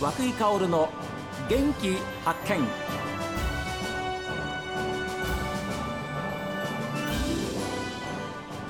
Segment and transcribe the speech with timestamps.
[0.00, 0.88] 和久井薫の
[1.50, 2.66] 元気発見。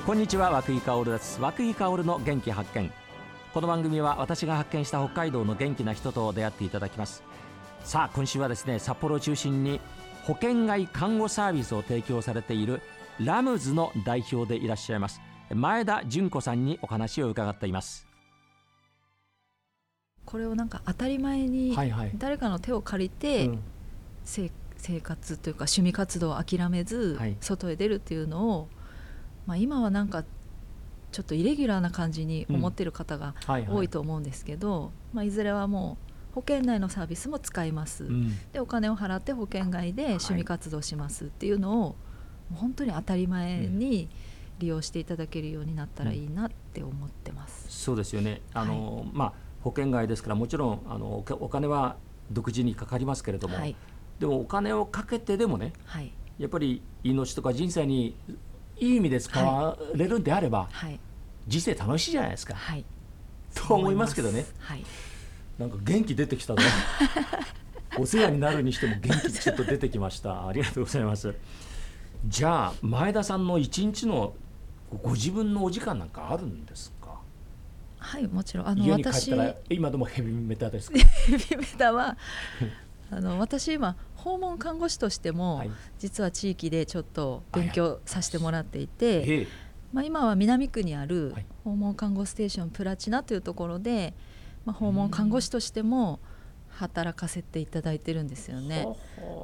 [0.05, 1.39] こんにちは和久井薫です。
[1.39, 2.91] 和久井薫の元気発見。
[3.53, 7.23] この番組は私が発見した北海道の元気な人と出会っていただきます。
[7.85, 9.79] さあ今週はですね札幌を中心に
[10.25, 12.81] 保険外看護サービスを提供されている
[13.19, 15.21] ラムズの代表でいらっしゃいます
[15.53, 18.10] 前田純子さんにお話を伺っています。
[20.31, 22.11] これをなんか当たり前にはいはい。
[22.17, 23.49] 誰かの手を借りて、
[24.23, 24.49] 生
[25.01, 27.35] 活というか趣味活動を諦めずはい。
[27.41, 28.69] 外へ出るっていうのを、
[29.45, 30.23] まあ、今はなんか
[31.11, 33.77] ちょっとイレギュラーな感じに思ってる方がはいはい。
[33.77, 35.97] 多いと思うんですけど、いまあ、いずれはも
[36.31, 38.37] う保険内のサービスも使います、うん。
[38.53, 41.95] でお金を払って保険外で趣味活動しますっていうのを、も
[42.53, 44.07] う本当に当たり前に
[44.59, 47.65] 利用していただけるようになったらいいなって思ってます。
[47.67, 48.39] そうですよね。
[48.53, 51.95] あの、まあ保険外ですからもちろんあのおお金は
[52.31, 53.75] 独自にかかりますけれども、はい、
[54.19, 56.11] でもお金をかけてでもねはい。
[56.39, 58.15] やっぱり命とか人生に
[58.77, 60.99] いい意味で使われるんであれば、はい。
[61.47, 62.85] 人生楽しいじゃないですか、はい。
[63.53, 64.45] と思いますけどね。
[64.59, 64.83] はい。
[65.59, 66.63] なんか元気出てきたね
[67.99, 70.47] お世話になるにしても元気ちょっと出てきました。
[70.47, 71.35] ありがとうございます。
[72.25, 74.33] じゃあ前田さんの一日の
[75.03, 77.00] ご自分のお時間なんかあるんですか？
[78.03, 78.67] はいもちろん。
[78.67, 80.97] あの家に帰っ私たら今でもヘビメタですか？
[80.97, 82.17] ヘビメタは
[83.11, 85.71] あの私今訪問看護師としても、はい。
[85.99, 89.47] 実は地域でちょっと勉強させてもらっていて、ええ
[89.93, 91.45] まあ、今は南区にあるはい。
[91.63, 94.13] 訪問看護ステーションプラチナというところで、
[94.65, 96.19] まあ、訪問看護師としても
[96.69, 98.85] 働かせていただいてるんですよね。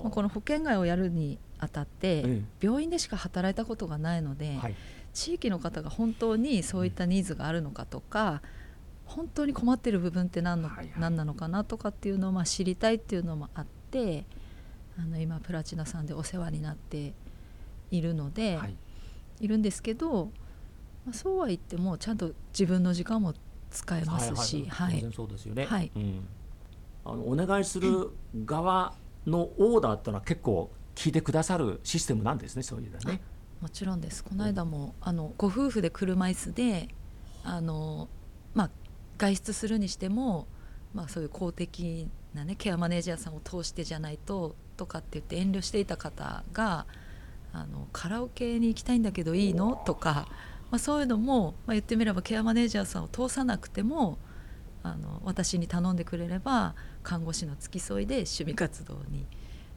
[0.03, 4.75] まあ、この保険外をやるにあたって、え病院でしか働いたことがないので、はい
[5.17, 8.43] 地域の方が本当にそういったニーズがあるのかとか
[9.03, 10.93] 本当に困ってる部分って何の、はいはい。
[10.99, 14.25] 何なのかなとかっていうのをまあ知りたいっていうのもあって
[14.95, 17.13] あの今プラチナさんでお世話になって
[17.89, 18.75] いるので、はい。
[19.39, 20.25] い、るんですけど、
[21.05, 23.33] まあ、そうは言ってもちゃんと自分の時間も
[23.71, 24.97] 使えますし、はいい。
[24.97, 25.91] は当然そうですよね、はい。
[25.95, 26.27] うん、
[27.05, 28.11] あのお願いする
[28.45, 28.93] 側
[29.25, 33.19] のオーダーっていうのは結構聞いてくださるシステムなんですねそういうのはね。
[33.61, 34.23] もちろんです。
[34.23, 36.89] この間もあのご夫婦で車椅子で
[37.43, 38.07] あの、
[38.53, 38.69] まあ、
[39.17, 40.47] 外出するにしても、
[40.93, 46.85] まあ、そういう公的な、ね、ケアマネージャーさんを通してじゃないととかって言って遠慮していた方が
[47.51, 49.75] あのカラオケに行きたいんだけどいいの？
[49.85, 50.27] とか、
[50.69, 54.19] まあ、そういうのも、まあ、言ってみればケアマネージャーさんを通さなくても
[54.83, 59.25] あの私に頼んでくれれば看護師の付き添いで趣味活動に、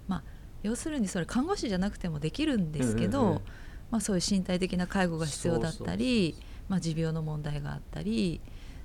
[0.07, 0.23] まあ、
[0.63, 6.37] 要するにそれ看護師じゃなくてもできるんですけど、ええまあ、そういう身体的な介護が必要だったり
[6.71, 8.41] まあ、持病の問題があったり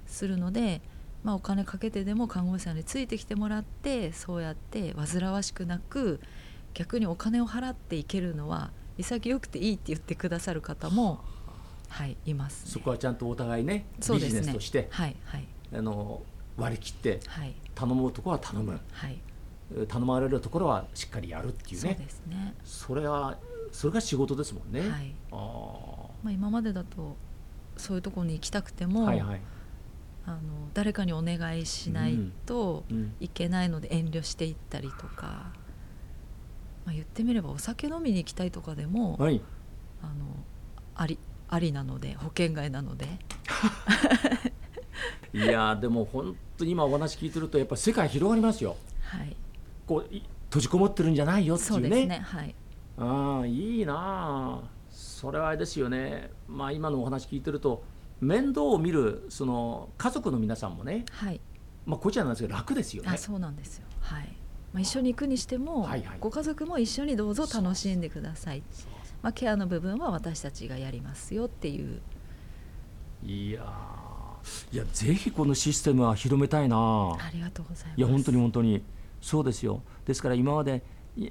[0.07, 0.81] するので、
[1.23, 6.19] まあ、お金かけてでも看護師さんについてきてもらってそうやって煩わしくなく
[6.73, 11.23] 逆にお金を払っていけるのは潔くていいって言ってくださる方も、
[11.89, 12.71] はい、います、ね。
[12.71, 15.47] そこはちゃんとお互いねビジネスとして、はいはい。
[15.73, 16.23] あの
[16.57, 17.53] 割り切ってはい。
[17.75, 18.79] 頼むところは頼む。
[18.91, 19.19] はい、
[19.87, 22.55] 頼まれるところはしっかりやるっていうそうねですね。
[22.63, 23.37] それは
[23.75, 24.79] それが仕事ですもんね。
[24.89, 25.13] はい。
[25.31, 25.35] あ
[26.23, 27.17] まあ、今までだと
[27.75, 29.41] そういうところに行きたくてーも、はいはい。
[30.25, 30.39] あの
[30.73, 33.13] 誰かにお願いしないとうん。
[33.19, 35.51] いけないので遠慮していったりとか、
[36.85, 39.41] まあ、言ってみればお酒飲みに行きたいとかでも、はい。
[40.01, 40.13] あの
[40.95, 41.19] あり
[41.49, 43.05] ありなので保険外なので。
[45.33, 48.77] いやーでも本当に今お話聞いてるとやっぱり世界広がりますよ。
[49.01, 49.35] はい。
[49.85, 51.89] こうい閉じこもってるんじゃないよってそいううね。
[51.89, 52.55] ですねはい
[52.97, 54.69] ああいいなあ。
[54.89, 56.31] それはあれですよね。
[56.47, 57.83] まあ今のお話聞いてると
[58.21, 61.41] 面倒を見るその家族の皆さんもね、はい。
[61.85, 63.09] まあこちらなんですけど楽ですよね。
[63.11, 63.17] あ。
[63.17, 63.85] そうなんですよ。
[64.01, 64.27] はい、
[64.73, 66.17] まあ、一緒に行くにしても、はいはい。
[66.19, 68.63] ご家族も一緒にどうぞ楽しんでください。
[69.21, 72.01] まあ、ケアの部分は私たちがやりますよっていう。
[73.23, 74.75] いやー。
[74.75, 77.13] いやぜひこのシステムは広めたいなあ。
[77.15, 77.97] ありがとうございます。
[77.97, 78.83] いや本当に本当に。
[79.21, 79.81] そうですよ。
[80.05, 80.81] ですから今までい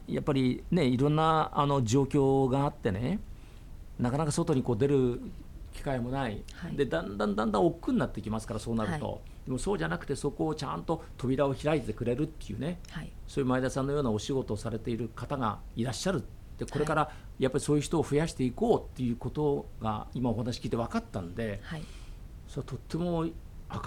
[0.07, 3.21] やっぱりねいろんなあの状況があってね
[3.99, 5.21] なかなか外にこう出る
[5.75, 6.77] 機会もない、はい。
[6.77, 13.11] でだんだんだんだん億劫になってきますからそうなると、はでもそうじゃなくてそこをちゃんと扉を開いてくれるっていうねはい。
[13.27, 16.25] そういう前田さんのようなお仕事をされている方がいらっしゃる
[16.59, 21.83] でこれからやっぱりそういう人を増やしていこうっていうことが今お話聞いて分かったんではい。
[22.49, 23.27] それはとっても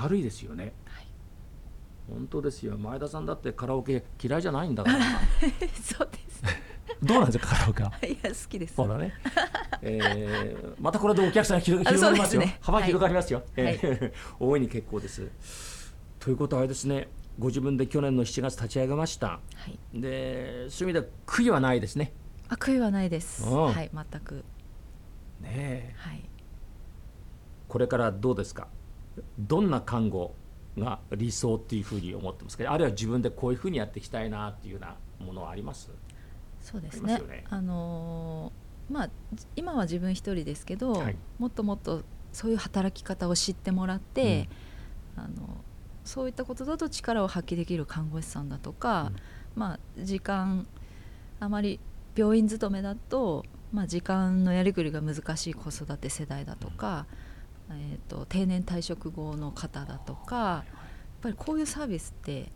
[0.02, 0.74] 明るいですよね。
[0.86, 1.07] はい
[2.10, 2.78] 本当ですよ。
[2.78, 4.98] 前田さんだってカラオケ嫌いじゃないんだから。
[5.82, 6.44] そうです。
[7.04, 7.92] どうなんですかカラオケは？
[8.08, 8.76] いや好きです。
[8.76, 9.14] そうだね、
[9.82, 12.42] えーまたこれでお客さん広あ広がりますよ。
[12.42, 12.58] ね。
[12.62, 13.50] 幅広がりますよ、はい。
[13.58, 13.80] え
[14.40, 15.94] ー大いに結構です。
[16.20, 17.10] ということはあれですね。
[17.38, 19.28] ご自分で去年の7月立ち上げました。
[19.28, 19.40] は
[19.94, 22.14] い、でそういう意味では悔いはないですね。
[22.50, 23.64] あ悔いはないです、うん。
[23.66, 24.36] はい全く。
[25.42, 25.94] ねえ。
[25.98, 26.24] はい。
[27.68, 28.70] これからどうですか？
[29.38, 30.34] どんな看護
[30.78, 34.96] が理想っていうふうに思ってますかあるいは自分でこういうふうにやっていきたいなっていうような
[35.26, 35.90] ものはあります？
[36.62, 37.20] そうですね。
[37.20, 37.46] ね。
[37.50, 41.18] あのーまあじ今は自分一人ですけど、はい。
[41.40, 44.48] もっともっとそういう働き方を知ってもらって、
[45.18, 45.28] あの
[46.06, 49.12] そういったことだと力を発揮できる看護師さんだとか、
[49.56, 50.68] まあ時間
[51.42, 51.82] あまり
[52.16, 53.44] 病院勤めだと、
[53.74, 57.06] まあ、時間のやりくりが難しい子育て世代だとか、
[57.72, 60.74] えー、と定年退職後の方だとかやっ
[61.22, 62.52] ぱりこういうサービスって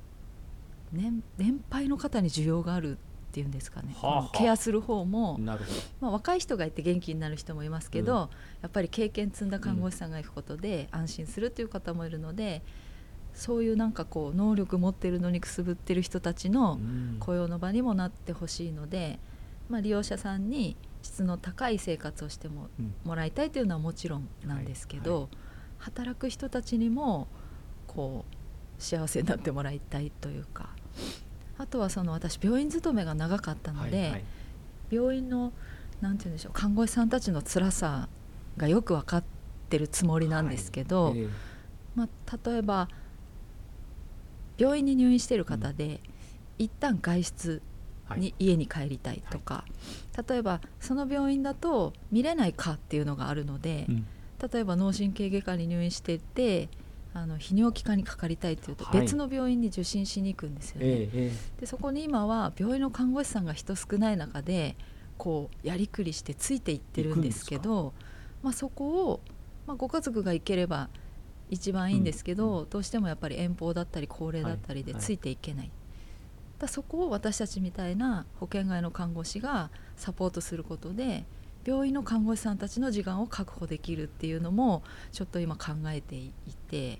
[0.91, 4.37] 年年配の方に需要があるっていうんですかね、はあはあ。
[4.37, 5.57] ケアする方も、ま
[6.01, 8.19] あ、若い人がいて元気になる人もいますけど、うん。
[8.61, 12.61] やっぱり経験積んだ看護師さんが行くことで安心するという方もいるので
[13.33, 17.17] そういうなんかこう能力持ってるのにくすぶってる人たちのうん。
[17.21, 19.19] 雇用の場にもなってほしいので、
[19.69, 22.93] まあ、利用者さんに質の高い生活をしてもうん。
[23.03, 25.21] もらいたいというのはもちろんなんですけど、はい。
[25.23, 25.29] は
[25.79, 27.27] 働く人たちにも
[27.87, 28.25] こ
[28.79, 30.69] う幸せになってもらいたいというか
[31.57, 34.23] あとはその私病院勤めが長かったので、はいはい。
[34.91, 35.53] 病院の
[36.01, 38.09] なんて言うんでしょう看護師さんたちの辛さ
[38.57, 39.23] がよく分かっ
[39.69, 41.27] てるつもりなんですけど、ええ。
[41.95, 42.87] まあ、例えば
[44.57, 46.01] 病院に入院している方で、
[46.57, 47.61] 一旦外出はい
[48.17, 49.65] に家に帰りたいとか、
[50.27, 54.07] 例えばその病院だと見れない科っていうのがあるので、うん。
[54.51, 56.67] 例えば脳神経外科に入院してて
[57.13, 59.01] あの泌尿器科にかかりたいっていうとはい。
[59.01, 60.87] 別の病院に受診しに行くんですよね。
[60.87, 64.75] えええでそこに今は病院の看護師さんが人少ない中で
[65.17, 67.93] こうやりくりしてついていってるんですけど
[68.41, 69.19] まあ、そこを、
[69.67, 70.89] まあ、ご家族が行ければ
[71.49, 75.01] 一番いいんですけど、どうしてもやっぱり遠方だったり高齢だったりではい。
[75.01, 75.71] ついていけない、
[76.61, 81.25] だそこを私たちみたいな保険外の看護師がサポートすることで
[81.65, 86.31] 病院の看護師さんたちの時間を確保できるっていうのもちょっと今考えてい
[86.69, 86.97] てやっ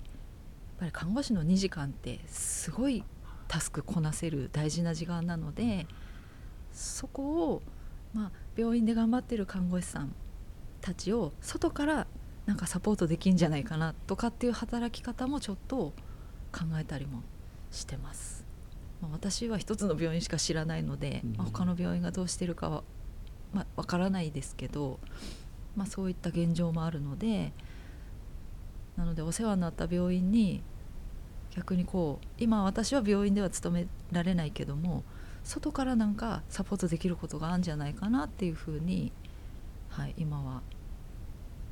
[0.79, 3.03] ぱり看護師の2時間ってすごい
[3.47, 5.85] タスクこなせる大事な時間なので
[6.71, 7.61] そこを、
[8.13, 10.15] まあ、病院で頑張ってる看護師さん
[10.81, 12.07] たちを外から
[12.47, 15.93] なんかサポートできんじゃないかなとかっていう働き方もちょっと
[16.51, 17.21] 考えたりも
[17.69, 18.50] してます。
[19.01, 21.51] まあ、私は一つの病院しか知らないので、まあ、うん。
[21.51, 22.83] 他の病院がどうしてるかは
[23.53, 24.99] まあ、わからないですけど、
[25.75, 27.51] まあ、そういった現状もあるので
[28.97, 30.61] なのでお世話になった病院に
[31.55, 35.03] 逆にこう今私は病院では勤められないけども
[35.43, 39.11] 外からなんかサポートできることがあるんじゃないかなっていうふうに、
[39.89, 40.61] はい、今は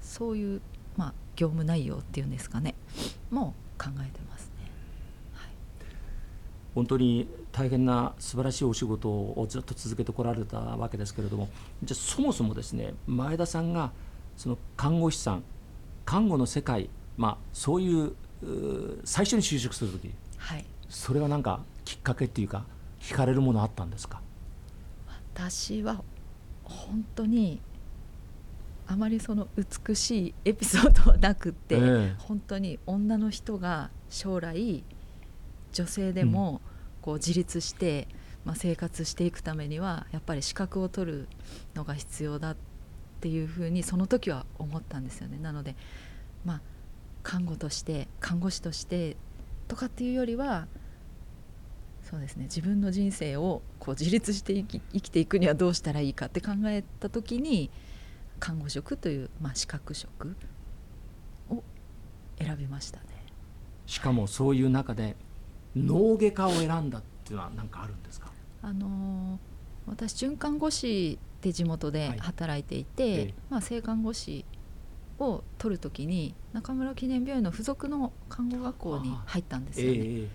[0.01, 0.61] そういう、
[0.97, 2.75] まあ、業務内容っていうんですかね
[3.29, 4.48] もう考えてます
[6.75, 11.49] 本当に大変な素晴らしいお仕事をずっと続けてこられたわけですけれども
[11.83, 13.91] じゃあそもそもですね前田さんが
[14.37, 15.43] その看護師さん
[16.05, 18.13] 看護の世界、まあ、そういう
[19.03, 20.65] 最初に就職する時はい。
[20.89, 22.65] それは何かきっかけっていうか
[22.99, 24.21] 惹かれるものあったんですか？
[25.33, 26.01] 私は
[26.63, 27.59] 本当に
[28.87, 32.15] あまりその美しいエピソードはなくって、ええ。
[32.17, 34.83] 本当に女の人が将来
[35.73, 36.61] 女性でも
[37.01, 38.07] こう自立して、
[38.45, 41.27] まあ、生活していくためにはやっぱり資格を取る
[41.75, 42.57] のが必要だっ
[43.21, 45.37] ていうふうにその時は思ったんですよね。
[45.37, 45.75] なので、
[46.45, 46.61] まあ、
[47.23, 49.17] 看護として看護師として
[49.67, 50.67] とかっていうよりは
[52.01, 57.69] そうですね自分の人生をこう自立して生き生きていくにはどうしたらいいかって考えた時に
[58.39, 60.35] 看護職という、まあ、資格職
[61.49, 61.61] を
[62.39, 63.05] 選びましたね。
[63.85, 65.15] しかもそういう中で
[65.75, 68.31] 脳外科を選んだっていうのは何かあるんですか？
[68.61, 69.49] あのー
[69.87, 72.19] 私准看護師で地元ではい。
[72.19, 73.33] 働いていて、ええ。
[73.49, 74.45] まあ、正看護師
[75.17, 79.97] を取る時に中村記念病院の附属の看護学校に入ったんですよね。
[79.99, 80.27] ええ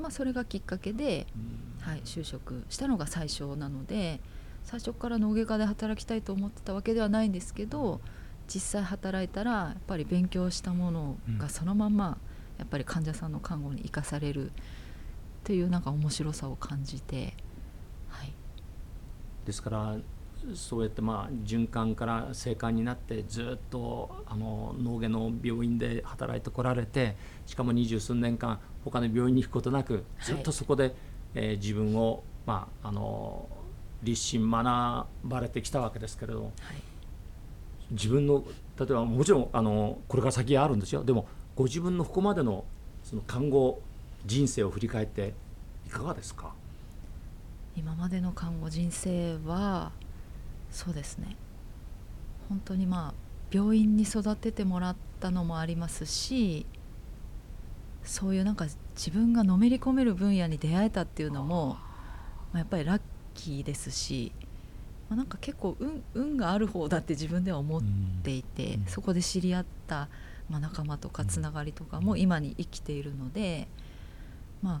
[0.00, 1.88] まあ、それがきっかけで、うん。
[1.88, 4.20] はい、就職したのが最初なので
[4.62, 8.00] 最初から脳外科で働きたいと思ってたわけではないんですけど
[8.48, 12.16] 実際働いたらやっぱり勉強したものがそのまんま
[12.58, 14.52] やっぱり患者さんの看護に生かされるっ
[15.44, 17.34] ていうなんか面白さを感じて、
[18.08, 18.32] はい、
[19.44, 19.96] ですから
[20.54, 30.94] そうやってまあ循環から生還になってずっとあの脳外の病院で働いてこられてしかも二十数年間他の病院に行くことなくずっとそこで、
[31.34, 33.48] えー自分を、まあ、あの
[34.02, 36.76] 立身学ばれてきたわけですけれどもはい。
[37.90, 38.44] 自分の
[38.78, 41.04] 例えばもちろんあのこれから先あるんですよ。
[41.04, 42.64] でもご自分のここまでの
[43.02, 43.80] その看護
[44.26, 45.34] 人生を振り返って
[45.86, 46.52] いかがですか？
[47.76, 49.92] 今までの看護人生は
[50.70, 51.36] そうですね。
[52.48, 53.14] 本当にまあ
[53.50, 56.66] 病院に育ててもらったのもありますし
[58.02, 61.78] そういうなんか自分がのめり込める分野に出会えたっていうのも、ま
[62.54, 63.02] あ、やっぱりラッ
[63.34, 64.32] キーですし、
[65.08, 67.82] まあ、なんか結構運運がある方だって自分では思っ
[68.22, 68.86] ていて、うん。
[68.86, 70.08] そこで知り合った、
[70.48, 73.68] まあ、仲間とかつながりとかも今に生きているので
[74.62, 74.80] まあ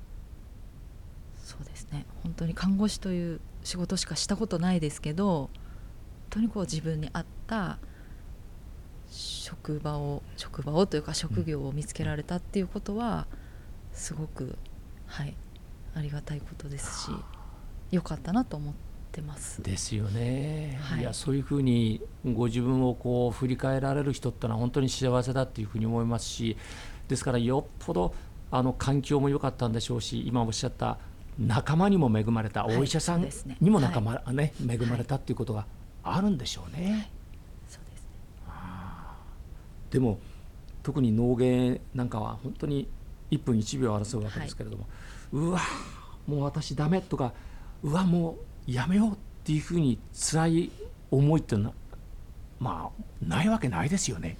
[1.42, 2.06] そうですね。
[2.22, 5.50] 本当に看護師という仕事しかしたことないですけど本
[6.30, 7.78] 当にこう自分に合った
[9.10, 13.26] 職場を職場をというか職業を見つけられたっていうことは
[13.92, 14.56] すごく
[15.06, 15.36] はい
[15.94, 17.10] ありがたいことですし
[17.90, 19.62] 良かったなと思ってます。
[19.62, 21.00] ですよね、はい。
[21.00, 26.56] い、やそういうふうにご自分をこう振り返られる人ってのは本当に幸せだっていうふうに思いますし
[27.08, 28.14] ですからよっぽど
[28.50, 30.98] あの環境も良かったんでしょうし今おっしゃった
[31.38, 33.28] 仲間にも恵まれた、はいお医者さん
[33.60, 35.66] にも仲間、ね恵まれたっていうことが
[36.02, 37.10] あるんでしょうね。
[37.68, 38.08] そうですね。
[39.90, 40.18] でも
[40.82, 42.88] 特に脳芸なんかは本当に
[43.30, 44.86] 1分1秒争うわけですけれども、
[45.32, 45.60] うわ
[46.26, 47.32] もう私ダメとか
[47.82, 50.70] うわもうやめようっていうふうに辛い
[51.10, 51.74] 思いっていうのは
[52.58, 54.36] まあないわけないですよね。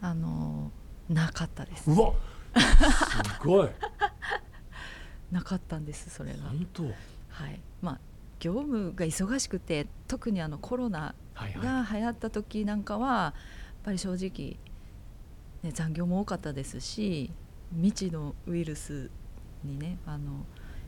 [0.00, 0.70] あの
[1.08, 1.90] なかったです。
[1.90, 2.12] うわ
[2.54, 3.68] すごい。
[5.30, 6.48] なかったんですそれが。
[6.48, 6.82] 本当？
[7.30, 7.60] はい。
[7.80, 8.00] まあ
[8.40, 11.62] 業務が忙しくて特にあのコロナはいはい。
[11.62, 13.34] が流行った時なんかはやっ
[13.84, 14.58] ぱり正直、
[15.62, 17.30] ね、残業も多かったですし
[17.74, 19.10] 未知のウイルス
[19.64, 20.44] にねあの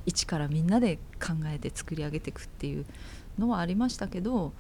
[0.07, 2.85] 一からみんなで考えて作り上げていくっていう
[3.39, 4.53] のはありましたけど、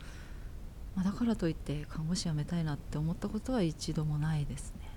[0.97, 4.95] まあ、だからといって看護師辞めたいなって思ったことは一度もないですね。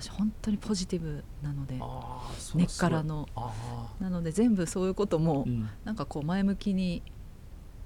[0.00, 1.74] 私本当にポジティブなので
[2.54, 3.28] 根っからの。
[3.34, 3.52] あ
[3.98, 7.02] なので全部そういうことも、ー、うん、なんかこう前向きに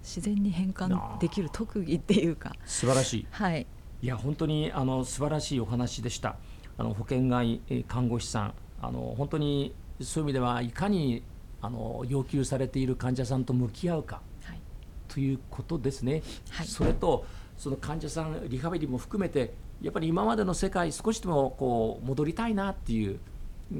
[0.03, 2.53] 自然に変換できる特技っていうか。
[2.67, 3.27] 素晴らしい。
[3.31, 3.67] はい。
[4.03, 6.37] いや本当にあの素晴らしいお話でした。
[6.77, 11.23] あの保険外えー看護師さんあの本当にそういう意味ではいかに
[11.61, 14.61] あの要求されている患者さんと向き合うかはい。
[15.09, 16.23] ということですね。
[16.51, 16.67] はい。
[16.67, 17.25] それと
[17.57, 23.21] その患者さんリハビリも含めてやっぱり今までの世界少しでもこう戻りたいなっていう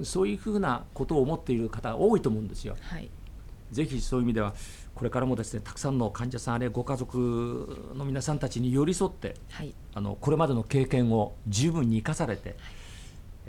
[0.05, 2.77] そういうふうなことを思っている方が多いと思うんですよ。
[2.81, 3.11] はい。
[3.73, 4.55] ぜひそういう意味では
[4.95, 9.75] これからもですねたくさんの患者さんあるいはご家族の皆さんたちに寄り添ってはい。
[9.95, 12.57] あのこれまでの経験を十分に生かされて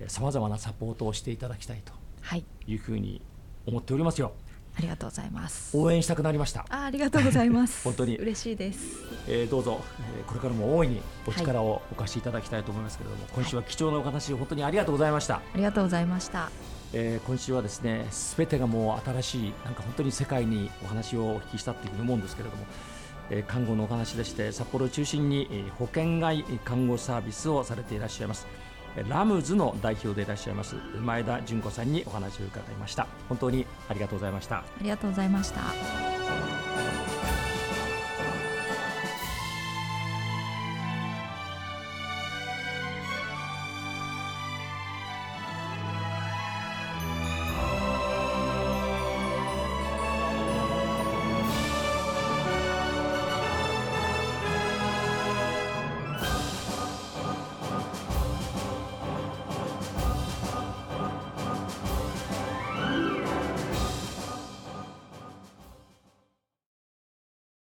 [0.08, 2.00] さまざまなサポートをしていただきたいとは
[2.36, 2.46] い。
[2.68, 3.22] いうふうに
[3.65, 4.34] 思っておりますよ。
[4.75, 5.77] ありがとうございます。
[5.77, 7.84] 応援したくなりました、あありがとうございます。
[7.86, 8.18] 本当に。
[8.18, 8.80] 嬉しいです。
[9.27, 9.82] えーどうぞ、
[10.18, 16.50] えーこれからも大いにお力をお貸しいただきたいと思いますけれども、今週は貴重なお話を本当にありがとうございました、ありがとうございました。
[16.94, 22.65] えー今週はですね全てがもう新しいなんか本当に世界にお話をお聞きしたというふうに思うんですけれども、
[23.30, 28.48] えー看護のお話でして札幌を中心にえー保険外看護サービスをされていらっしゃいます。
[28.48, 28.62] えー
[29.10, 33.08] ラムズの代表でいらっしゃいます前田純子さんにお話を伺いました。
[33.30, 34.58] 本当にありがとうございました。
[34.58, 36.12] ありがとうございました。